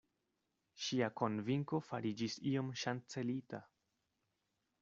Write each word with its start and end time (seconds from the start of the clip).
Ŝia 0.85 1.09
konvinko 1.21 1.81
fariĝis 1.89 2.39
iom 2.53 2.75
ŝancelita. 2.85 3.63